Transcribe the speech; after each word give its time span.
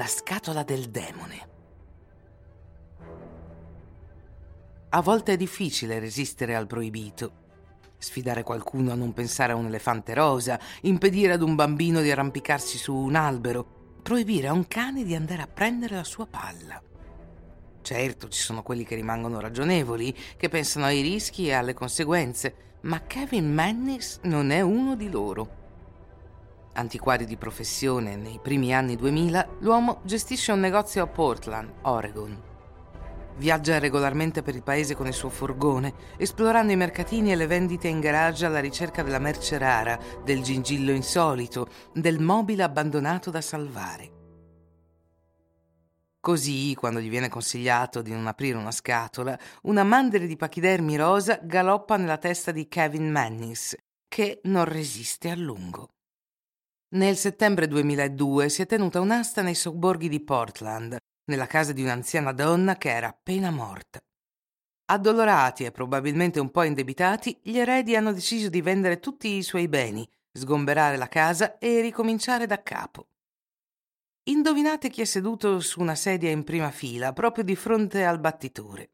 La 0.00 0.06
scatola 0.06 0.62
del 0.62 0.88
demone. 0.88 1.48
A 4.88 5.02
volte 5.02 5.34
è 5.34 5.36
difficile 5.36 5.98
resistere 5.98 6.56
al 6.56 6.66
proibito. 6.66 7.32
Sfidare 7.98 8.42
qualcuno 8.42 8.92
a 8.92 8.94
non 8.94 9.12
pensare 9.12 9.52
a 9.52 9.56
un 9.56 9.66
elefante 9.66 10.14
rosa, 10.14 10.58
impedire 10.82 11.34
ad 11.34 11.42
un 11.42 11.54
bambino 11.54 12.00
di 12.00 12.10
arrampicarsi 12.10 12.78
su 12.78 12.94
un 12.94 13.14
albero, 13.14 13.98
proibire 14.00 14.48
a 14.48 14.54
un 14.54 14.66
cane 14.66 15.04
di 15.04 15.14
andare 15.14 15.42
a 15.42 15.46
prendere 15.46 15.96
la 15.96 16.04
sua 16.04 16.24
palla. 16.24 16.82
Certo, 17.82 18.28
ci 18.30 18.40
sono 18.40 18.62
quelli 18.62 18.84
che 18.84 18.94
rimangono 18.94 19.38
ragionevoli, 19.38 20.16
che 20.38 20.48
pensano 20.48 20.86
ai 20.86 21.02
rischi 21.02 21.48
e 21.48 21.52
alle 21.52 21.74
conseguenze, 21.74 22.78
ma 22.84 23.02
Kevin 23.02 23.52
Mannis 23.52 24.20
non 24.22 24.50
è 24.50 24.62
uno 24.62 24.96
di 24.96 25.10
loro. 25.10 25.59
Antiquario 26.72 27.26
di 27.26 27.36
professione, 27.36 28.14
nei 28.16 28.38
primi 28.40 28.72
anni 28.74 28.96
2000 28.96 29.56
l'uomo 29.60 30.00
gestisce 30.04 30.52
un 30.52 30.60
negozio 30.60 31.02
a 31.02 31.06
Portland, 31.08 31.72
Oregon. 31.82 32.48
Viaggia 33.36 33.78
regolarmente 33.78 34.42
per 34.42 34.54
il 34.54 34.62
paese 34.62 34.94
con 34.94 35.06
il 35.06 35.12
suo 35.12 35.30
furgone, 35.30 35.94
esplorando 36.16 36.72
i 36.72 36.76
mercatini 36.76 37.32
e 37.32 37.36
le 37.36 37.46
vendite 37.46 37.88
in 37.88 37.98
garage 37.98 38.46
alla 38.46 38.60
ricerca 38.60 39.02
della 39.02 39.18
merce 39.18 39.58
rara, 39.58 39.98
del 40.22 40.42
gingillo 40.42 40.92
insolito, 40.92 41.68
del 41.92 42.20
mobile 42.20 42.62
abbandonato 42.62 43.30
da 43.30 43.40
salvare. 43.40 44.18
Così, 46.20 46.74
quando 46.74 47.00
gli 47.00 47.08
viene 47.08 47.30
consigliato 47.30 48.02
di 48.02 48.12
non 48.12 48.26
aprire 48.26 48.58
una 48.58 48.72
scatola, 48.72 49.38
una 49.62 49.84
mandria 49.84 50.26
di 50.26 50.36
pachidermi 50.36 50.96
rosa 50.96 51.40
galoppa 51.42 51.96
nella 51.96 52.18
testa 52.18 52.52
di 52.52 52.68
Kevin 52.68 53.10
Mannis, 53.10 53.74
che 54.06 54.40
non 54.44 54.66
resiste 54.66 55.30
a 55.30 55.34
lungo. 55.34 55.88
Nel 56.92 57.16
settembre 57.16 57.68
2002 57.68 58.48
si 58.48 58.62
è 58.62 58.66
tenuta 58.66 58.98
un'asta 58.98 59.42
nei 59.42 59.54
sobborghi 59.54 60.08
di 60.08 60.18
Portland, 60.18 60.96
nella 61.26 61.46
casa 61.46 61.72
di 61.72 61.82
un'anziana 61.82 62.32
donna 62.32 62.76
che 62.76 62.90
era 62.90 63.10
appena 63.10 63.52
morta. 63.52 64.00
Addolorati 64.86 65.62
e 65.62 65.70
probabilmente 65.70 66.40
un 66.40 66.50
po' 66.50 66.64
indebitati, 66.64 67.38
gli 67.42 67.58
eredi 67.58 67.94
hanno 67.94 68.12
deciso 68.12 68.48
di 68.48 68.60
vendere 68.60 68.98
tutti 68.98 69.28
i 69.28 69.44
suoi 69.44 69.68
beni, 69.68 70.04
sgomberare 70.32 70.96
la 70.96 71.06
casa 71.06 71.58
e 71.58 71.80
ricominciare 71.80 72.46
da 72.46 72.60
capo. 72.60 73.06
Indovinate 74.24 74.90
chi 74.90 75.02
è 75.02 75.04
seduto 75.04 75.60
su 75.60 75.80
una 75.80 75.94
sedia 75.94 76.30
in 76.30 76.42
prima 76.42 76.72
fila, 76.72 77.12
proprio 77.12 77.44
di 77.44 77.54
fronte 77.54 78.04
al 78.04 78.18
battitore. 78.18 78.90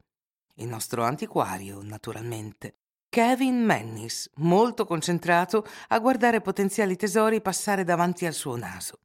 Il 0.57 0.67
nostro 0.67 1.03
antiquario, 1.03 1.81
naturalmente. 1.81 2.75
Kevin 3.09 3.63
Mannis, 3.63 4.29
molto 4.35 4.85
concentrato 4.85 5.65
a 5.87 5.99
guardare 5.99 6.41
potenziali 6.41 6.95
tesori 6.95 7.41
passare 7.41 7.83
davanti 7.83 8.25
al 8.25 8.33
suo 8.33 8.55
naso. 8.57 8.99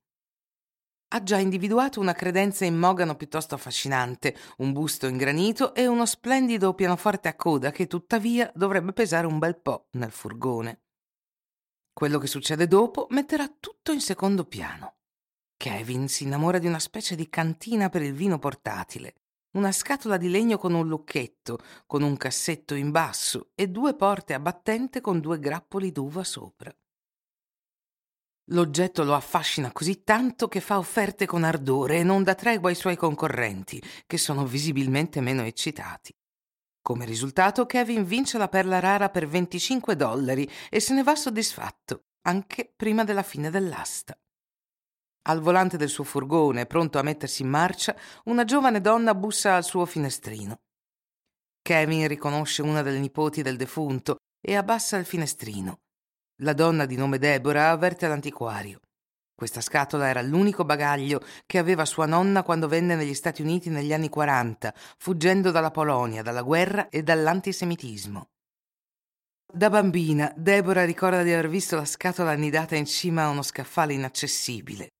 Ha 1.14 1.22
già 1.22 1.38
individuato 1.38 2.00
una 2.00 2.12
credenza 2.12 2.64
in 2.64 2.76
mogano 2.76 3.16
piuttosto 3.16 3.54
affascinante, 3.54 4.36
un 4.58 4.72
busto 4.72 5.06
in 5.06 5.16
granito 5.16 5.74
e 5.74 5.86
uno 5.86 6.06
splendido 6.06 6.74
pianoforte 6.74 7.28
a 7.28 7.36
coda 7.36 7.70
che 7.70 7.86
tuttavia 7.86 8.50
dovrebbe 8.54 8.92
pesare 8.92 9.26
un 9.26 9.38
bel 9.38 9.58
po' 9.60 9.88
nel 9.92 10.10
furgone. 10.10 10.82
Quello 11.92 12.18
che 12.18 12.26
succede 12.26 12.66
dopo 12.66 13.06
metterà 13.10 13.46
tutto 13.60 13.92
in 13.92 14.00
secondo 14.00 14.44
piano. 14.44 14.96
Kevin 15.56 16.08
si 16.08 16.24
innamora 16.24 16.58
di 16.58 16.66
una 16.66 16.80
specie 16.80 17.14
di 17.14 17.28
cantina 17.28 17.88
per 17.88 18.02
il 18.02 18.14
vino 18.14 18.38
portatile, 18.38 19.21
una 19.52 19.72
scatola 19.72 20.16
di 20.16 20.28
legno 20.28 20.58
con 20.58 20.74
un 20.74 20.86
lucchetto, 20.86 21.58
con 21.86 22.02
un 22.02 22.16
cassetto 22.16 22.74
in 22.74 22.90
basso 22.90 23.50
e 23.54 23.68
due 23.68 23.94
porte 23.94 24.34
a 24.34 24.40
battente 24.40 25.00
con 25.00 25.20
due 25.20 25.38
grappoli 25.38 25.92
d'uva 25.92 26.24
sopra. 26.24 26.74
L'oggetto 28.46 29.04
lo 29.04 29.14
affascina 29.14 29.72
così 29.72 30.02
tanto 30.02 30.48
che 30.48 30.60
fa 30.60 30.78
offerte 30.78 31.26
con 31.26 31.44
ardore 31.44 31.98
e 31.98 32.02
non 32.02 32.22
dà 32.22 32.34
tregua 32.34 32.70
ai 32.70 32.74
suoi 32.74 32.96
concorrenti, 32.96 33.82
che 34.06 34.18
sono 34.18 34.44
visibilmente 34.44 35.20
meno 35.20 35.42
eccitati. 35.42 36.14
Come 36.82 37.04
risultato, 37.04 37.64
Kevin 37.64 38.04
vince 38.04 38.38
la 38.38 38.48
perla 38.48 38.80
rara 38.80 39.08
per 39.08 39.28
25 39.28 39.94
dollari 39.94 40.50
e 40.68 40.80
se 40.80 40.94
ne 40.94 41.04
va 41.04 41.14
soddisfatto, 41.14 42.06
anche 42.22 42.72
prima 42.74 43.04
della 43.04 43.22
fine 43.22 43.50
dell'asta. 43.50 44.18
Al 45.24 45.40
volante 45.40 45.76
del 45.76 45.88
suo 45.88 46.02
furgone, 46.02 46.66
pronto 46.66 46.98
a 46.98 47.02
mettersi 47.02 47.42
in 47.42 47.48
marcia, 47.48 47.94
una 48.24 48.44
giovane 48.44 48.80
donna 48.80 49.14
bussa 49.14 49.54
al 49.54 49.62
suo 49.62 49.86
finestrino. 49.86 50.60
Kevin 51.62 52.08
riconosce 52.08 52.62
una 52.62 52.82
delle 52.82 52.98
nipoti 52.98 53.40
del 53.40 53.56
defunto 53.56 54.16
e 54.40 54.56
abbassa 54.56 54.96
il 54.96 55.04
finestrino. 55.04 55.78
La 56.42 56.54
donna 56.54 56.86
di 56.86 56.96
nome 56.96 57.18
Deborah 57.18 57.70
avverte 57.70 58.08
l'antiquario. 58.08 58.80
Questa 59.32 59.60
scatola 59.60 60.08
era 60.08 60.22
l'unico 60.22 60.64
bagaglio 60.64 61.20
che 61.46 61.58
aveva 61.58 61.84
sua 61.84 62.06
nonna 62.06 62.42
quando 62.42 62.66
venne 62.66 62.96
negli 62.96 63.14
Stati 63.14 63.42
Uniti 63.42 63.70
negli 63.70 63.92
anni 63.92 64.08
40, 64.08 64.74
fuggendo 64.98 65.52
dalla 65.52 65.70
Polonia, 65.70 66.22
dalla 66.22 66.42
guerra 66.42 66.88
e 66.88 67.04
dall'antisemitismo. 67.04 68.28
Da 69.54 69.70
bambina, 69.70 70.32
Deborah 70.36 70.84
ricorda 70.84 71.22
di 71.22 71.32
aver 71.32 71.48
visto 71.48 71.76
la 71.76 71.84
scatola 71.84 72.30
annidata 72.30 72.74
in 72.74 72.86
cima 72.86 73.24
a 73.24 73.28
uno 73.28 73.42
scaffale 73.42 73.92
inaccessibile. 73.92 74.90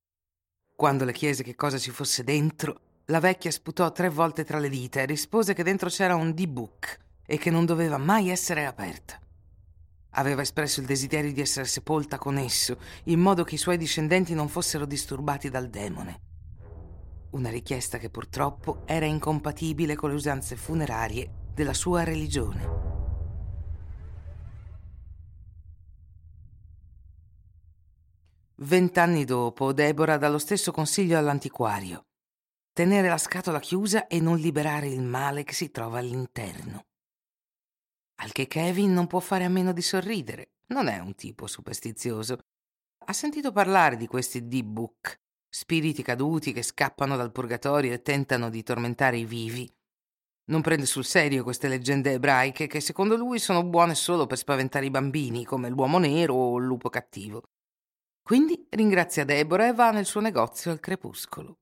Quando 0.82 1.04
le 1.04 1.12
chiese 1.12 1.44
che 1.44 1.54
cosa 1.54 1.78
ci 1.78 1.92
fosse 1.92 2.24
dentro, 2.24 2.80
la 3.04 3.20
vecchia 3.20 3.52
sputò 3.52 3.92
tre 3.92 4.08
volte 4.08 4.42
tra 4.42 4.58
le 4.58 4.68
dita 4.68 5.00
e 5.00 5.06
rispose 5.06 5.54
che 5.54 5.62
dentro 5.62 5.88
c'era 5.88 6.16
un 6.16 6.32
D-book 6.32 6.98
e 7.24 7.38
che 7.38 7.50
non 7.52 7.64
doveva 7.64 7.98
mai 7.98 8.30
essere 8.30 8.66
aperta. 8.66 9.16
Aveva 10.14 10.42
espresso 10.42 10.80
il 10.80 10.86
desiderio 10.86 11.32
di 11.32 11.40
essere 11.40 11.66
sepolta 11.66 12.18
con 12.18 12.36
esso, 12.36 12.78
in 13.04 13.20
modo 13.20 13.44
che 13.44 13.54
i 13.54 13.58
suoi 13.58 13.76
discendenti 13.76 14.34
non 14.34 14.48
fossero 14.48 14.84
disturbati 14.84 15.50
dal 15.50 15.70
demone. 15.70 16.20
Una 17.30 17.50
richiesta 17.50 17.98
che 17.98 18.10
purtroppo 18.10 18.82
era 18.84 19.06
incompatibile 19.06 19.94
con 19.94 20.10
le 20.10 20.16
usanze 20.16 20.56
funerarie 20.56 21.30
della 21.54 21.74
sua 21.74 22.02
religione. 22.02 22.91
Vent'anni 28.62 29.24
dopo, 29.24 29.72
Deborah 29.72 30.18
dà 30.18 30.28
lo 30.28 30.38
stesso 30.38 30.70
consiglio 30.70 31.18
all'antiquario. 31.18 32.06
Tenere 32.72 33.08
la 33.08 33.18
scatola 33.18 33.58
chiusa 33.58 34.06
e 34.06 34.20
non 34.20 34.38
liberare 34.38 34.86
il 34.86 35.02
male 35.02 35.42
che 35.42 35.52
si 35.52 35.72
trova 35.72 35.98
all'interno. 35.98 36.84
Al 38.20 38.30
che 38.30 38.46
Kevin 38.46 38.92
non 38.92 39.08
può 39.08 39.18
fare 39.18 39.42
a 39.42 39.48
meno 39.48 39.72
di 39.72 39.82
sorridere. 39.82 40.52
Non 40.68 40.86
è 40.86 41.00
un 41.00 41.16
tipo 41.16 41.48
superstizioso. 41.48 42.38
Ha 43.06 43.12
sentito 43.12 43.50
parlare 43.50 43.96
di 43.96 44.06
questi 44.06 44.46
D-book, 44.46 45.18
spiriti 45.48 46.04
caduti 46.04 46.52
che 46.52 46.62
scappano 46.62 47.16
dal 47.16 47.32
purgatorio 47.32 47.92
e 47.92 48.00
tentano 48.00 48.48
di 48.48 48.62
tormentare 48.62 49.18
i 49.18 49.24
vivi. 49.24 49.68
Non 50.50 50.60
prende 50.60 50.86
sul 50.86 51.04
serio 51.04 51.42
queste 51.42 51.66
leggende 51.66 52.12
ebraiche 52.12 52.68
che 52.68 52.78
secondo 52.78 53.16
lui 53.16 53.40
sono 53.40 53.64
buone 53.64 53.96
solo 53.96 54.28
per 54.28 54.38
spaventare 54.38 54.86
i 54.86 54.90
bambini, 54.90 55.44
come 55.44 55.68
l'uomo 55.68 55.98
nero 55.98 56.34
o 56.34 56.58
il 56.58 56.64
lupo 56.64 56.88
cattivo. 56.88 57.42
Quindi 58.22 58.66
ringrazia 58.70 59.24
Deborah 59.24 59.66
e 59.66 59.72
va 59.72 59.90
nel 59.90 60.06
suo 60.06 60.20
negozio 60.20 60.70
al 60.70 60.80
crepuscolo. 60.80 61.58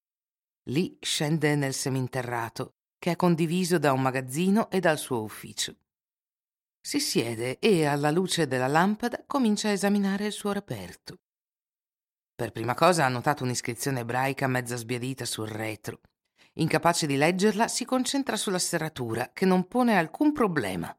Lì 0.65 0.99
scende 1.01 1.57
nel 1.57 1.73
seminterrato, 1.73 2.75
che 2.99 3.13
è 3.13 3.17
condiviso 3.17 3.79
da 3.79 3.93
un 3.93 4.03
magazzino 4.03 4.71
e 4.71 4.79
dal 4.79 4.99
suo 4.99 5.23
ufficio. 5.23 5.75
Si 6.83 7.01
siede 7.01 7.59
e, 7.59 7.87
alla 7.87 8.11
luce 8.11 8.47
della 8.47 8.67
lampada, 8.67 9.25
comincia 9.27 9.69
a 9.69 9.73
esaminare 9.73 10.27
il 10.27 10.33
suo 10.33 10.53
reperto. 10.53 11.17
Per 12.35 12.53
prima 12.53 12.75
cosa 12.75 13.05
ha 13.05 13.09
notato 13.09 13.45
un'iscrizione 13.45 14.01
ebraica 14.01 14.47
mezza 14.47 14.77
sbiadita 14.77 15.25
sul 15.25 15.49
retro. 15.49 16.01
Incapace 16.55 17.07
di 17.07 17.17
leggerla, 17.17 17.69
si 17.69 17.85
concentra 17.85 18.37
sulla 18.37 18.59
serratura, 18.59 19.31
che 19.33 19.45
non 19.45 19.67
pone 19.67 19.97
alcun 19.97 20.33
problema. 20.33 20.95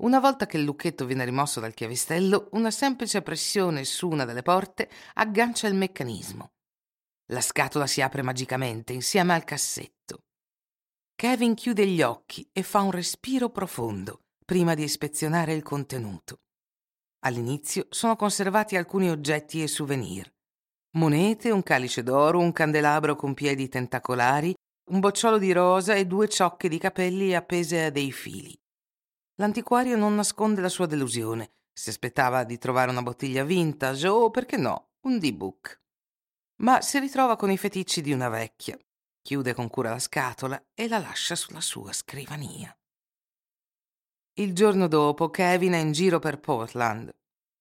Una 0.00 0.18
volta 0.18 0.46
che 0.46 0.56
il 0.56 0.62
lucchetto 0.62 1.04
viene 1.04 1.26
rimosso 1.26 1.60
dal 1.60 1.74
chiavistello, 1.74 2.48
una 2.52 2.70
semplice 2.70 3.20
pressione 3.20 3.84
su 3.84 4.08
una 4.08 4.24
delle 4.24 4.40
porte 4.40 4.88
aggancia 5.14 5.66
il 5.66 5.74
meccanismo. 5.74 6.52
La 7.26 7.42
scatola 7.42 7.86
si 7.86 8.00
apre 8.00 8.22
magicamente 8.22 8.94
insieme 8.94 9.34
al 9.34 9.44
cassetto. 9.44 10.22
Kevin 11.14 11.54
chiude 11.54 11.86
gli 11.86 12.00
occhi 12.00 12.48
e 12.50 12.62
fa 12.62 12.80
un 12.80 12.90
respiro 12.90 13.50
profondo 13.50 14.22
prima 14.42 14.74
di 14.74 14.84
ispezionare 14.84 15.52
il 15.52 15.62
contenuto. 15.62 16.40
All'inizio 17.20 17.86
sono 17.90 18.16
conservati 18.16 18.76
alcuni 18.76 19.10
oggetti 19.10 19.62
e 19.62 19.68
souvenir. 19.68 20.32
Monete, 20.92 21.50
un 21.50 21.62
calice 21.62 22.02
d'oro, 22.02 22.38
un 22.38 22.52
candelabro 22.52 23.16
con 23.16 23.34
piedi 23.34 23.68
tentacolari, 23.68 24.54
un 24.92 24.98
bocciolo 24.98 25.36
di 25.36 25.52
rosa 25.52 25.94
e 25.94 26.06
due 26.06 26.26
ciocche 26.26 26.70
di 26.70 26.78
capelli 26.78 27.34
appese 27.34 27.84
a 27.84 27.90
dei 27.90 28.10
fili. 28.10 28.59
L'antiquario 29.40 29.96
non 29.96 30.14
nasconde 30.14 30.60
la 30.60 30.68
sua 30.68 30.84
delusione. 30.84 31.52
Si 31.72 31.88
aspettava 31.88 32.44
di 32.44 32.58
trovare 32.58 32.90
una 32.90 33.00
bottiglia 33.00 33.42
vintage 33.42 34.06
o, 34.06 34.30
perché 34.30 34.58
no, 34.58 34.90
un 35.06 35.18
D-book. 35.18 35.80
Ma 36.56 36.82
si 36.82 36.98
ritrova 36.98 37.36
con 37.36 37.50
i 37.50 37.56
feticci 37.56 38.02
di 38.02 38.12
una 38.12 38.28
vecchia. 38.28 38.78
Chiude 39.22 39.54
con 39.54 39.70
cura 39.70 39.88
la 39.88 39.98
scatola 39.98 40.62
e 40.74 40.88
la 40.88 40.98
lascia 40.98 41.36
sulla 41.36 41.62
sua 41.62 41.90
scrivania. 41.94 42.76
Il 44.34 44.54
giorno 44.54 44.88
dopo 44.88 45.30
Kevin 45.30 45.72
è 45.72 45.78
in 45.78 45.92
giro 45.92 46.18
per 46.18 46.38
Portland. 46.38 47.10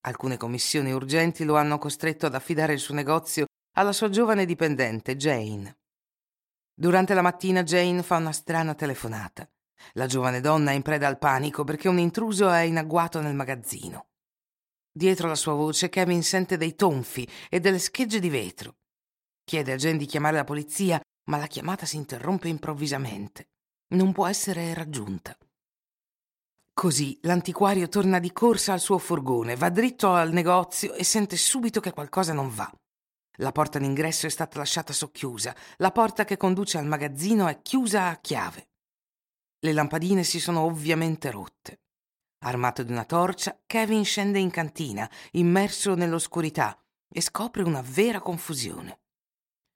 Alcune 0.01 0.35
commissioni 0.35 0.91
urgenti 0.91 1.45
lo 1.45 1.55
hanno 1.55 1.77
costretto 1.77 2.25
ad 2.25 2.35
affidare 2.35 2.73
il 2.73 2.79
suo 2.79 2.93
negozio 2.93 3.45
alla 3.77 3.93
sua 3.93 4.09
giovane 4.09 4.45
dipendente, 4.45 5.15
Jane. 5.15 5.77
Durante 6.73 7.13
la 7.13 7.21
mattina 7.21 7.63
Jane 7.63 8.03
fa 8.03 8.17
una 8.17 8.33
strana 8.33 8.75
telefonata. 8.75 9.49
La 9.93 10.05
giovane 10.05 10.41
donna 10.41 10.71
è 10.71 10.73
in 10.73 10.81
preda 10.81 11.07
al 11.07 11.17
panico 11.17 11.63
perché 11.63 11.87
un 11.87 11.99
intruso 11.99 12.49
è 12.49 12.61
in 12.61 12.77
agguato 12.77 13.21
nel 13.21 13.35
magazzino. 13.35 14.07
Dietro 14.91 15.27
la 15.27 15.35
sua 15.35 15.53
voce 15.53 15.89
Kevin 15.89 16.23
sente 16.23 16.57
dei 16.57 16.75
tonfi 16.75 17.27
e 17.49 17.59
delle 17.59 17.79
schegge 17.79 18.19
di 18.19 18.29
vetro. 18.29 18.75
Chiede 19.43 19.73
a 19.73 19.75
Jane 19.75 19.97
di 19.97 20.05
chiamare 20.05 20.35
la 20.35 20.43
polizia, 20.43 20.99
ma 21.29 21.37
la 21.37 21.47
chiamata 21.47 21.85
si 21.85 21.95
interrompe 21.95 22.47
improvvisamente. 22.47 23.49
Non 23.93 24.11
può 24.11 24.27
essere 24.27 24.73
raggiunta. 24.73 25.35
Così 26.73 27.17
l'antiquario 27.23 27.89
torna 27.89 28.19
di 28.19 28.31
corsa 28.31 28.73
al 28.73 28.79
suo 28.79 28.97
furgone, 28.97 29.55
va 29.55 29.69
dritto 29.69 30.13
al 30.13 30.31
negozio 30.31 30.93
e 30.93 31.03
sente 31.03 31.35
subito 31.35 31.79
che 31.81 31.91
qualcosa 31.91 32.31
non 32.33 32.49
va. 32.49 32.71
La 33.39 33.51
porta 33.51 33.79
d'ingresso 33.79 34.27
è 34.27 34.29
stata 34.29 34.57
lasciata 34.57 34.93
socchiusa, 34.93 35.55
la 35.77 35.91
porta 35.91 36.25
che 36.25 36.37
conduce 36.37 36.77
al 36.77 36.85
magazzino 36.85 37.47
è 37.47 37.61
chiusa 37.61 38.07
a 38.07 38.17
chiave. 38.17 38.68
Le 39.61 39.73
lampadine 39.73 40.23
si 40.23 40.39
sono 40.39 40.61
ovviamente 40.61 41.29
rotte. 41.31 41.81
Armato 42.45 42.81
di 42.83 42.93
una 42.93 43.03
torcia, 43.03 43.59
Kevin 43.65 44.05
scende 44.05 44.39
in 44.39 44.49
cantina, 44.49 45.09
immerso 45.31 45.95
nell'oscurità, 45.95 46.81
e 47.11 47.19
scopre 47.19 47.63
una 47.63 47.81
vera 47.81 48.21
confusione. 48.21 49.01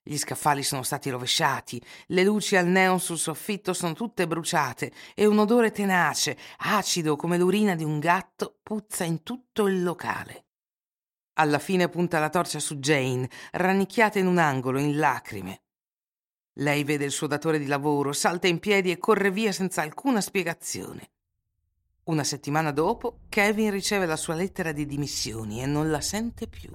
Gli 0.02 0.16
scaffali 0.16 0.62
sono 0.62 0.82
stati 0.82 1.10
rovesciati, 1.10 1.82
le 2.08 2.24
luci 2.24 2.56
al 2.56 2.66
neon 2.66 3.00
sul 3.00 3.18
soffitto 3.18 3.74
sono 3.74 3.92
tutte 3.92 4.26
bruciate 4.26 4.92
e 5.14 5.26
un 5.26 5.38
odore 5.38 5.70
tenace, 5.70 6.38
acido 6.58 7.16
come 7.16 7.36
l'urina 7.36 7.74
di 7.74 7.84
un 7.84 7.98
gatto, 7.98 8.58
puzza 8.62 9.04
in 9.04 9.22
tutto 9.22 9.66
il 9.66 9.82
locale. 9.82 10.46
Alla 11.34 11.58
fine 11.58 11.88
punta 11.88 12.18
la 12.20 12.30
torcia 12.30 12.58
su 12.58 12.76
Jane, 12.76 13.28
rannicchiata 13.52 14.18
in 14.18 14.26
un 14.26 14.38
angolo, 14.38 14.78
in 14.78 14.96
lacrime. 14.96 15.63
Lei 16.58 16.84
vede 16.84 17.04
il 17.04 17.10
suo 17.10 17.26
datore 17.26 17.58
di 17.58 17.66
lavoro, 17.66 18.12
salta 18.12 18.46
in 18.46 18.60
piedi 18.60 18.92
e 18.92 18.98
corre 18.98 19.32
via 19.32 19.50
senza 19.50 19.82
alcuna 19.82 20.20
spiegazione. 20.20 21.10
Una 22.04 22.22
settimana 22.22 22.70
dopo, 22.70 23.22
Kevin 23.28 23.72
riceve 23.72 24.06
la 24.06 24.14
sua 24.14 24.34
lettera 24.34 24.70
di 24.70 24.86
dimissioni 24.86 25.62
e 25.62 25.66
non 25.66 25.90
la 25.90 26.00
sente 26.00 26.46
più. 26.46 26.70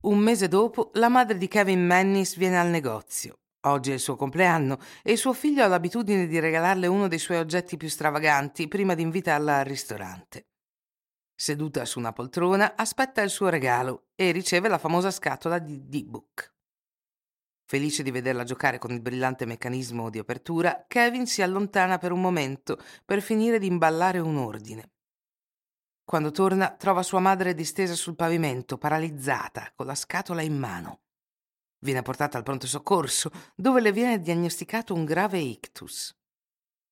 Un 0.00 0.18
mese 0.18 0.48
dopo, 0.48 0.90
la 0.94 1.08
madre 1.08 1.36
di 1.36 1.46
Kevin 1.46 1.86
Mannis 1.86 2.36
viene 2.36 2.58
al 2.58 2.68
negozio. 2.68 3.38
Oggi 3.66 3.90
è 3.90 3.94
il 3.94 4.00
suo 4.00 4.16
compleanno 4.16 4.78
e 5.02 5.16
suo 5.16 5.32
figlio 5.32 5.62
ha 5.62 5.68
l'abitudine 5.68 6.26
di 6.26 6.40
regalarle 6.40 6.86
uno 6.88 7.06
dei 7.06 7.18
suoi 7.18 7.38
oggetti 7.38 7.76
più 7.76 7.88
stravaganti 7.88 8.66
prima 8.68 8.94
di 8.94 9.02
invitarla 9.02 9.58
al 9.58 9.64
ristorante. 9.64 10.46
Seduta 11.38 11.84
su 11.84 11.98
una 11.98 12.14
poltrona, 12.14 12.76
aspetta 12.76 13.20
il 13.20 13.28
suo 13.28 13.50
regalo 13.50 14.06
e 14.14 14.30
riceve 14.30 14.68
la 14.68 14.78
famosa 14.78 15.10
scatola 15.10 15.58
di 15.58 15.86
D-Book. 15.86 16.54
Felice 17.66 18.02
di 18.02 18.10
vederla 18.10 18.42
giocare 18.42 18.78
con 18.78 18.90
il 18.92 19.02
brillante 19.02 19.44
meccanismo 19.44 20.08
di 20.08 20.18
apertura, 20.18 20.86
Kevin 20.88 21.26
si 21.26 21.42
allontana 21.42 21.98
per 21.98 22.10
un 22.10 22.22
momento 22.22 22.82
per 23.04 23.20
finire 23.20 23.58
di 23.58 23.66
imballare 23.66 24.18
un 24.18 24.38
ordine. 24.38 24.92
Quando 26.04 26.30
torna, 26.30 26.70
trova 26.70 27.02
sua 27.02 27.20
madre 27.20 27.52
distesa 27.52 27.94
sul 27.94 28.16
pavimento, 28.16 28.78
paralizzata, 28.78 29.72
con 29.74 29.84
la 29.84 29.94
scatola 29.94 30.40
in 30.40 30.56
mano. 30.56 31.00
Viene 31.80 32.00
portata 32.00 32.38
al 32.38 32.44
pronto 32.44 32.66
soccorso, 32.66 33.30
dove 33.54 33.82
le 33.82 33.92
viene 33.92 34.20
diagnosticato 34.20 34.94
un 34.94 35.04
grave 35.04 35.38
ictus. 35.38 36.16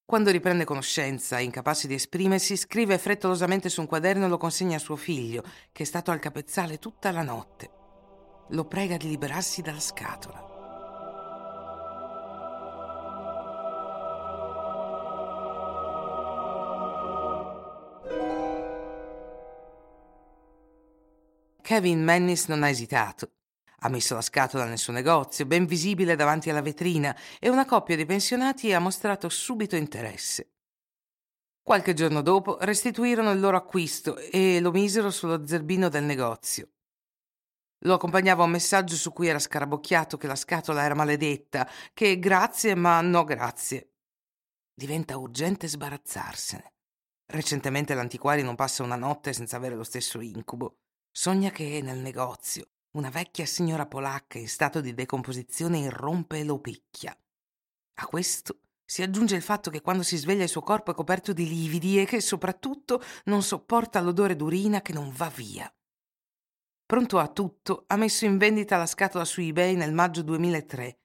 Quando 0.06 0.30
riprende 0.30 0.64
conoscenza, 0.66 1.38
incapace 1.38 1.86
di 1.86 1.94
esprimersi, 1.94 2.58
scrive 2.58 2.98
frettolosamente 2.98 3.70
su 3.70 3.80
un 3.80 3.86
quaderno 3.86 4.26
e 4.26 4.28
lo 4.28 4.36
consegna 4.36 4.76
a 4.76 4.78
suo 4.78 4.96
figlio, 4.96 5.42
che 5.72 5.84
è 5.84 5.86
stato 5.86 6.10
al 6.10 6.18
capezzale 6.18 6.78
tutta 6.78 7.10
la 7.10 7.22
notte. 7.22 7.70
Lo 8.48 8.66
prega 8.66 8.98
di 8.98 9.08
liberarsi 9.08 9.62
dalla 9.62 9.80
scatola. 9.80 10.52
Kevin 21.62 22.04
Mannis 22.04 22.46
non 22.48 22.62
ha 22.62 22.68
esitato. 22.68 23.33
Ha 23.84 23.90
messo 23.90 24.14
la 24.14 24.22
scatola 24.22 24.64
nel 24.64 24.78
suo 24.78 24.94
negozio, 24.94 25.44
ben 25.44 25.66
visibile 25.66 26.16
davanti 26.16 26.48
alla 26.48 26.62
vetrina, 26.62 27.14
e 27.38 27.50
una 27.50 27.66
coppia 27.66 27.96
di 27.96 28.06
pensionati 28.06 28.72
ha 28.72 28.78
mostrato 28.78 29.28
subito 29.28 29.76
interesse. 29.76 30.52
Qualche 31.62 31.92
giorno 31.92 32.22
dopo 32.22 32.56
restituirono 32.60 33.30
il 33.30 33.40
loro 33.40 33.58
acquisto 33.58 34.16
e 34.16 34.58
lo 34.60 34.70
misero 34.70 35.10
sullo 35.10 35.46
zerbino 35.46 35.90
del 35.90 36.04
negozio. 36.04 36.70
Lo 37.80 37.94
accompagnava 37.94 38.44
un 38.44 38.52
messaggio 38.52 38.96
su 38.96 39.12
cui 39.12 39.28
era 39.28 39.38
scarabocchiato 39.38 40.16
che 40.16 40.26
la 40.28 40.36
scatola 40.36 40.82
era 40.82 40.94
maledetta, 40.94 41.68
che 41.92 42.18
grazie 42.18 42.74
ma 42.74 43.02
no 43.02 43.24
grazie. 43.24 43.96
Diventa 44.72 45.18
urgente 45.18 45.68
sbarazzarsene. 45.68 46.72
Recentemente 47.26 47.92
l'antiquario 47.92 48.44
non 48.44 48.54
passa 48.54 48.82
una 48.82 48.96
notte 48.96 49.34
senza 49.34 49.56
avere 49.56 49.74
lo 49.74 49.84
stesso 49.84 50.22
incubo. 50.22 50.78
Sogna 51.10 51.50
che 51.50 51.80
nel 51.82 51.98
negozio 51.98 52.68
una 52.94 53.10
vecchia 53.10 53.46
signora 53.46 53.86
polacca 53.86 54.38
in 54.38 54.48
stato 54.48 54.80
di 54.80 54.94
decomposizione 54.94 55.78
irrompe 55.78 56.38
e 56.38 56.44
lo 56.44 56.58
picchia. 56.60 57.16
A 57.96 58.06
questo 58.06 58.60
si 58.84 59.02
aggiunge 59.02 59.34
il 59.34 59.42
fatto 59.42 59.70
che 59.70 59.80
quando 59.80 60.02
si 60.02 60.16
sveglia 60.16 60.44
il 60.44 60.48
suo 60.48 60.60
corpo 60.60 60.90
è 60.90 60.94
coperto 60.94 61.32
di 61.32 61.48
lividi 61.48 62.00
e 62.00 62.04
che 62.04 62.20
soprattutto 62.20 63.02
non 63.24 63.42
sopporta 63.42 64.00
l'odore 64.00 64.36
d'urina 64.36 64.82
che 64.82 64.92
non 64.92 65.10
va 65.10 65.28
via. 65.28 65.72
Pronto 66.86 67.18
a 67.18 67.28
tutto, 67.28 67.84
ha 67.88 67.96
messo 67.96 68.26
in 68.26 68.36
vendita 68.36 68.76
la 68.76 68.86
scatola 68.86 69.24
su 69.24 69.40
eBay 69.40 69.74
nel 69.74 69.92
maggio 69.92 70.22
2003, 70.22 70.98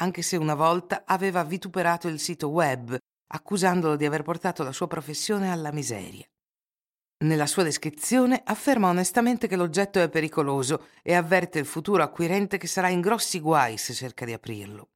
anche 0.00 0.22
se 0.22 0.36
una 0.36 0.54
volta 0.54 1.04
aveva 1.06 1.44
vituperato 1.44 2.08
il 2.08 2.18
sito 2.18 2.48
web, 2.48 2.96
accusandolo 3.28 3.96
di 3.96 4.06
aver 4.06 4.22
portato 4.22 4.62
la 4.62 4.72
sua 4.72 4.86
professione 4.86 5.50
alla 5.50 5.72
miseria. 5.72 6.26
Nella 7.24 7.46
sua 7.46 7.62
descrizione 7.62 8.42
afferma 8.44 8.88
onestamente 8.88 9.48
che 9.48 9.56
l'oggetto 9.56 9.98
è 10.00 10.10
pericoloso 10.10 10.88
e 11.02 11.14
avverte 11.14 11.58
il 11.58 11.64
futuro 11.64 12.02
acquirente 12.02 12.58
che 12.58 12.66
sarà 12.66 12.90
in 12.90 13.00
grossi 13.00 13.40
guai 13.40 13.78
se 13.78 13.94
cerca 13.94 14.26
di 14.26 14.34
aprirlo. 14.34 14.90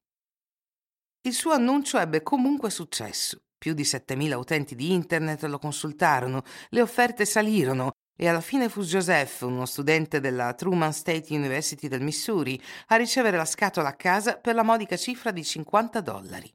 Il 1.21 1.33
suo 1.33 1.51
annuncio 1.51 1.97
ebbe 1.97 2.21
comunque 2.21 2.69
successo. 2.69 3.41
Più 3.57 3.73
di 3.73 3.81
7.000 3.81 4.33
utenti 4.35 4.75
di 4.75 4.91
Internet 4.91 5.43
lo 5.43 5.57
consultarono, 5.57 6.43
le 6.69 6.81
offerte 6.81 7.25
salirono 7.25 7.93
e 8.15 8.27
alla 8.27 8.41
fine 8.41 8.69
fu 8.69 8.83
Joseph, 8.83 9.41
uno 9.41 9.65
studente 9.65 10.19
della 10.19 10.53
Truman 10.53 10.93
State 10.93 11.33
University 11.33 11.87
del 11.87 12.01
Missouri, 12.01 12.61
a 12.87 12.97
ricevere 12.97 13.37
la 13.37 13.45
scatola 13.45 13.89
a 13.89 13.95
casa 13.95 14.37
per 14.37 14.53
la 14.53 14.63
modica 14.63 14.95
cifra 14.95 15.31
di 15.31 15.43
50 15.43 16.01
dollari. 16.01 16.51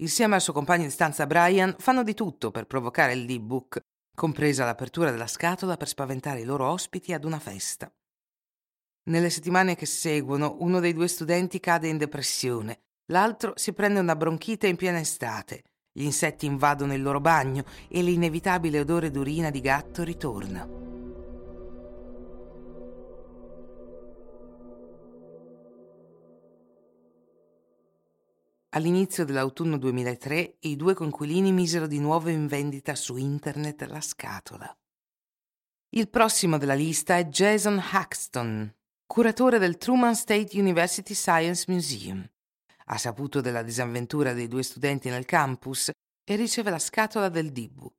Insieme 0.00 0.34
al 0.34 0.40
suo 0.40 0.52
compagno 0.52 0.84
di 0.84 0.90
stanza 0.90 1.24
Brian 1.24 1.76
fanno 1.78 2.02
di 2.02 2.14
tutto 2.14 2.50
per 2.50 2.66
provocare 2.66 3.12
il 3.12 3.26
D-Book 3.26 3.80
compresa 4.16 4.64
l'apertura 4.64 5.12
della 5.12 5.28
scatola 5.28 5.76
per 5.76 5.86
spaventare 5.86 6.40
i 6.40 6.44
loro 6.44 6.68
ospiti 6.68 7.12
ad 7.12 7.24
una 7.24 7.38
festa. 7.38 7.92
Nelle 9.04 9.30
settimane 9.30 9.76
che 9.76 9.86
seguono, 9.86 10.56
uno 10.58 10.80
dei 10.80 10.94
due 10.94 11.06
studenti 11.06 11.60
cade 11.60 11.86
in 11.86 11.98
depressione, 11.98 12.80
l'altro 13.12 13.52
si 13.54 13.72
prende 13.72 14.00
una 14.00 14.16
bronchite 14.16 14.66
in 14.66 14.74
piena 14.74 14.98
estate, 14.98 15.62
gli 15.92 16.02
insetti 16.02 16.46
invadono 16.46 16.94
il 16.94 17.02
loro 17.02 17.20
bagno 17.20 17.64
e 17.88 18.02
l'inevitabile 18.02 18.80
odore 18.80 19.10
d'urina 19.10 19.50
di 19.50 19.60
gatto 19.60 20.02
ritorna. 20.02 20.85
All'inizio 28.76 29.24
dell'autunno 29.24 29.78
2003 29.78 30.56
i 30.60 30.76
due 30.76 30.92
conquilini 30.92 31.50
misero 31.50 31.86
di 31.86 31.98
nuovo 31.98 32.28
in 32.28 32.46
vendita 32.46 32.94
su 32.94 33.16
internet 33.16 33.80
la 33.84 34.02
scatola. 34.02 34.70
Il 35.94 36.10
prossimo 36.10 36.58
della 36.58 36.74
lista 36.74 37.16
è 37.16 37.24
Jason 37.24 37.82
Haxton, 37.82 38.70
curatore 39.06 39.58
del 39.58 39.78
Truman 39.78 40.14
State 40.14 40.60
University 40.60 41.14
Science 41.14 41.64
Museum. 41.68 42.22
Ha 42.88 42.98
saputo 42.98 43.40
della 43.40 43.62
disavventura 43.62 44.34
dei 44.34 44.46
due 44.46 44.62
studenti 44.62 45.08
nel 45.08 45.24
campus 45.24 45.88
e 46.22 46.36
riceve 46.36 46.68
la 46.68 46.78
scatola 46.78 47.30
del 47.30 47.52
D-Book. 47.52 47.95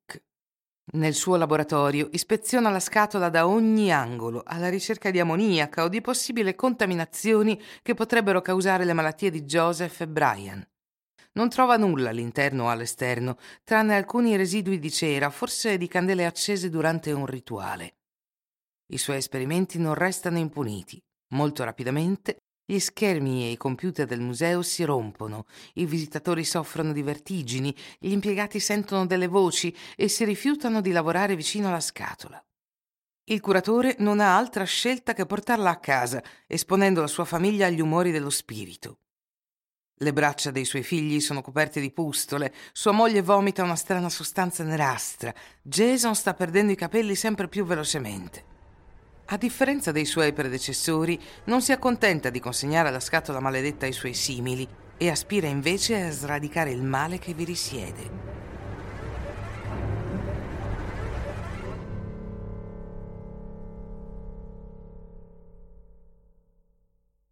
Nel 0.90 1.14
suo 1.14 1.36
laboratorio 1.36 2.08
ispeziona 2.14 2.70
la 2.70 2.80
scatola 2.80 3.28
da 3.28 3.46
ogni 3.46 3.92
angolo 3.92 4.42
alla 4.46 4.70
ricerca 4.70 5.12
di 5.12 5.20
ammoniaca 5.20 5.84
o 5.84 5.90
di 5.90 6.00
possibili 6.00 6.56
contaminazioni 6.56 7.62
che 7.82 7.94
potrebbero 7.94 8.42
causare 8.42 8.86
le 8.86 8.94
malattie 8.94 9.30
di 9.30 9.44
Joseph 9.44 10.00
e 10.00 10.08
Brian. 10.08 10.66
Non 11.34 11.50
trova 11.50 11.76
nulla 11.76 12.10
all'interno 12.10 12.64
o 12.64 12.70
all'esterno, 12.70 13.38
tranne 13.66 13.98
alcuni 13.98 14.38
residui 14.38 14.80
di 14.80 14.90
cera, 14.90 15.30
forse 15.30 15.78
di 15.78 15.90
candele 15.90 16.26
accese 16.26 16.70
durante 16.70 17.12
un 17.12 17.26
rituale. 17.26 17.98
I 18.94 18.98
suoi 18.98 19.18
esperimenti 19.18 19.78
non 19.80 19.94
restano 19.94 20.38
impuniti. 20.38 20.98
Molto 21.34 21.66
rapidamente 21.66 22.38
gli 22.70 22.80
schermi 22.80 23.46
e 23.46 23.52
i 23.52 23.58
computer 23.58 24.06
del 24.06 24.20
museo 24.20 24.62
si 24.62 24.84
rompono, 24.84 25.46
i 25.76 25.86
visitatori 25.86 26.44
soffrono 26.44 26.92
di 26.92 27.02
vertigini, 27.02 27.74
gli 27.98 28.12
impiegati 28.12 28.60
sentono 28.60 29.06
delle 29.06 29.28
voci 29.28 29.74
e 29.96 30.10
si 30.10 30.26
rifiutano 30.26 30.82
di 30.82 30.92
lavorare 30.92 31.38
vicino 31.38 31.70
alla 31.70 31.80
scatola. 31.80 32.44
Il 33.30 33.40
curatore 33.40 33.96
non 34.00 34.20
ha 34.20 34.36
altra 34.36 34.66
scelta 34.66 35.14
che 35.14 35.26
portarla 35.26 35.70
a 35.70 35.80
casa, 35.80 36.22
esponendo 36.46 37.00
la 37.00 37.08
sua 37.08 37.24
famiglia 37.24 37.68
agli 37.68 37.80
umori 37.80 38.12
dello 38.12 38.30
spirito. 38.30 39.00
Le 40.00 40.12
braccia 40.12 40.52
dei 40.52 40.66
suoi 40.66 40.84
figli 40.84 41.22
sono 41.22 41.42
coperte 41.42 41.80
di 41.80 41.92
pustole, 41.92 42.54
sua 42.74 42.92
moglie 42.92 43.22
vomita 43.22 43.64
una 43.64 43.78
strana 43.78 44.10
sostanza 44.10 44.66
nerastra, 44.66 45.34
Jason 45.62 46.16
sta 46.16 46.34
perdendo 46.34 46.74
i 46.74 46.76
capelli 46.76 47.16
sempre 47.16 47.48
più 47.48 47.64
velocemente. 47.64 48.56
A 49.30 49.36
differenza 49.36 49.92
dei 49.92 50.06
suoi 50.06 50.32
predecessori, 50.32 51.22
non 51.46 51.62
si 51.62 51.74
accontenta 51.74 52.30
di 52.30 52.40
consegnare 52.40 52.92
la 52.92 53.02
scatola 53.02 53.42
maledetta 53.42 53.86
ai 53.86 53.92
suoi 53.92 54.14
simili 54.14 54.66
e 54.96 55.10
aspira 55.10 55.48
invece 55.48 56.02
a 56.02 56.12
sradicare 56.12 56.72
il 56.72 56.82
male 56.82 57.20
che 57.20 57.34
vi 57.34 57.44
risiede. 57.44 58.36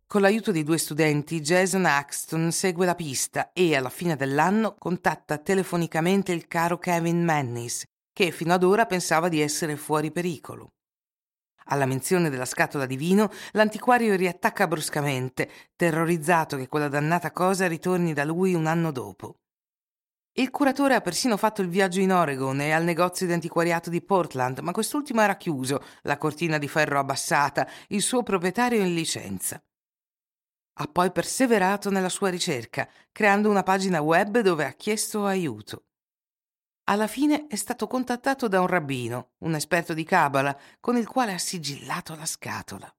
Con 0.05 0.21
l'aiuto 0.21 0.51
di 0.51 0.63
due 0.63 0.77
studenti, 0.77 1.39
Jason 1.39 1.85
Axton 1.85 2.51
segue 2.51 2.85
la 2.85 2.95
pista 2.95 3.51
e 3.53 3.73
alla 3.73 3.89
fine 3.89 4.17
dell'anno 4.17 4.75
contatta 4.77 5.37
telefonicamente 5.37 6.33
il 6.33 6.47
caro 6.47 6.77
Kevin 6.77 7.23
Mannis, 7.23 7.83
che 8.11 8.31
fino 8.31 8.53
ad 8.53 8.63
ora 8.63 8.85
pensava 8.85 9.29
di 9.29 9.39
essere 9.39 9.77
fuori 9.77 10.11
pericolo. 10.11 10.71
Alla 11.69 11.85
menzione 11.85 12.29
della 12.29 12.45
scatola 12.45 12.85
di 12.85 12.95
vino, 12.95 13.31
l'antiquario 13.53 14.15
riattacca 14.15 14.67
bruscamente, 14.67 15.49
terrorizzato 15.75 16.57
che 16.57 16.67
quella 16.67 16.89
dannata 16.89 17.31
cosa 17.31 17.67
ritorni 17.67 18.13
da 18.13 18.23
lui 18.23 18.53
un 18.53 18.67
anno 18.67 18.91
dopo. 18.91 19.39
Il 20.37 20.51
curatore 20.51 20.95
ha 20.95 21.01
persino 21.01 21.37
fatto 21.37 21.61
il 21.61 21.69
viaggio 21.69 22.01
in 22.01 22.11
Oregon 22.11 22.59
e 22.59 22.71
al 22.71 22.83
negozio 22.83 23.25
di 23.25 23.33
antiquariato 23.33 23.89
di 23.89 24.01
Portland, 24.01 24.59
ma 24.59 24.73
quest'ultimo 24.73 25.21
era 25.21 25.37
chiuso, 25.37 25.81
la 26.01 26.17
cortina 26.17 26.57
di 26.57 26.67
ferro 26.67 26.99
abbassata, 26.99 27.67
il 27.87 28.01
suo 28.01 28.21
proprietario 28.21 28.81
in 28.81 28.93
licenza. 28.93 29.63
Ha 30.77 30.87
poi 30.87 31.11
perseverato 31.11 31.89
nella 31.89 32.09
sua 32.09 32.29
ricerca, 32.29 32.87
creando 33.11 33.49
una 33.49 33.63
pagina 33.63 34.01
web 34.01 34.41
dove 34.41 34.65
ha 34.65 34.73
chiesto 34.73 35.25
aiuto. 35.25 35.85
Alla 36.87 37.07
fine 37.07 37.47
è 37.47 37.55
stato 37.55 37.87
contattato 37.87 38.47
da 38.47 38.61
un 38.61 38.67
rabbino, 38.67 39.31
un 39.39 39.55
esperto 39.55 39.95
di 39.95 40.03
Kabbalah, 40.03 40.55
con 40.79 40.97
il 40.97 41.07
quale 41.07 41.33
ha 41.33 41.37
sigillato 41.39 42.15
la 42.15 42.27
scatola. 42.27 42.93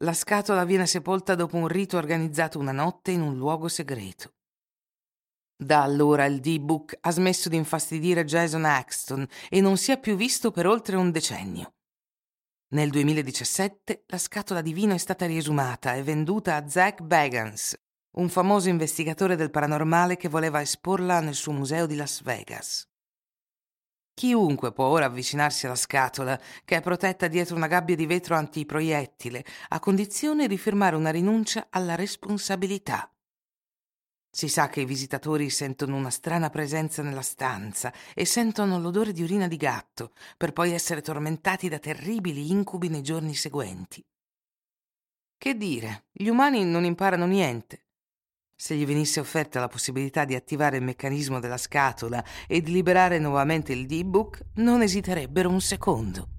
La 0.00 0.12
scatola 0.12 0.66
viene 0.66 0.86
sepolta 0.86 1.34
dopo 1.34 1.56
un 1.56 1.66
rito 1.66 1.96
organizzato 1.96 2.58
una 2.58 2.72
notte 2.72 3.12
in 3.12 3.22
un 3.22 3.38
luogo 3.38 3.68
segreto. 3.68 4.34
Da 5.56 5.82
allora 5.82 6.26
il 6.26 6.40
D-Book 6.40 6.98
ha 7.00 7.10
smesso 7.10 7.48
di 7.48 7.56
infastidire 7.56 8.26
Jason 8.26 8.66
Axton 8.66 9.26
e 9.48 9.62
non 9.62 9.78
si 9.78 9.92
è 9.92 9.98
più 9.98 10.14
visto 10.14 10.50
per 10.50 10.66
oltre 10.66 10.96
un 10.96 11.10
decennio. 11.10 11.72
Nel 12.74 12.90
2017 12.90 14.04
la 14.08 14.18
scatola 14.18 14.60
di 14.60 14.74
vino 14.74 14.92
è 14.92 14.98
stata 14.98 15.24
riesumata 15.24 15.94
e 15.94 16.02
venduta 16.02 16.56
a 16.56 16.68
Zach 16.68 17.00
Bagans, 17.00 17.74
un 18.18 18.28
famoso 18.28 18.68
investigatore 18.68 19.36
del 19.36 19.50
paranormale 19.50 20.18
che 20.18 20.28
voleva 20.28 20.60
esporla 20.60 21.20
nel 21.20 21.34
suo 21.34 21.52
museo 21.52 21.86
di 21.86 21.96
Las 21.96 22.22
Vegas. 22.22 22.86
Chiunque 24.18 24.72
può 24.72 24.86
ora 24.86 25.04
avvicinarsi 25.04 25.66
alla 25.66 25.74
scatola, 25.74 26.40
che 26.64 26.76
è 26.76 26.80
protetta 26.80 27.28
dietro 27.28 27.54
una 27.54 27.66
gabbia 27.66 27.94
di 27.94 28.06
vetro 28.06 28.34
antiproiettile, 28.34 29.44
a 29.68 29.78
condizione 29.78 30.48
di 30.48 30.56
firmare 30.56 30.96
una 30.96 31.10
rinuncia 31.10 31.66
alla 31.68 31.96
responsabilità. 31.96 33.12
Si 34.30 34.48
sa 34.48 34.68
che 34.68 34.80
i 34.80 34.86
visitatori 34.86 35.50
sentono 35.50 35.96
una 35.96 36.08
strana 36.08 36.48
presenza 36.48 37.02
nella 37.02 37.20
stanza 37.20 37.92
e 38.14 38.24
sentono 38.24 38.80
l'odore 38.80 39.12
di 39.12 39.22
urina 39.22 39.48
di 39.48 39.58
gatto, 39.58 40.14
per 40.38 40.54
poi 40.54 40.72
essere 40.72 41.02
tormentati 41.02 41.68
da 41.68 41.78
terribili 41.78 42.50
incubi 42.50 42.88
nei 42.88 43.02
giorni 43.02 43.34
seguenti. 43.34 44.02
Che 45.36 45.54
dire, 45.58 46.06
gli 46.10 46.28
umani 46.28 46.64
non 46.64 46.86
imparano 46.86 47.26
niente. 47.26 47.85
Se 48.58 48.74
gli 48.74 48.86
venisse 48.86 49.20
offerta 49.20 49.60
la 49.60 49.68
possibilità 49.68 50.24
di 50.24 50.34
attivare 50.34 50.78
il 50.78 50.82
meccanismo 50.82 51.40
della 51.40 51.58
scatola 51.58 52.24
e 52.46 52.62
di 52.62 52.72
liberare 52.72 53.18
nuovamente 53.18 53.74
il 53.74 53.84
D-Book, 53.84 54.40
non 54.54 54.80
esiterebbero 54.80 55.50
un 55.50 55.60
secondo. 55.60 56.35